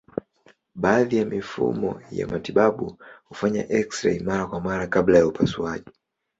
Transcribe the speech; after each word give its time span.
Baadhi 0.75 1.17
ya 1.17 1.25
mifumo 1.25 2.01
ya 2.11 2.27
matibabu 2.27 2.97
hufanya 3.25 3.63
eksirei 3.79 4.19
mara 4.29 4.43
kwa 4.49 4.59
mara 4.67 4.87
kabla 4.87 5.17
ya 5.17 5.27
upasuaji. 5.27 5.91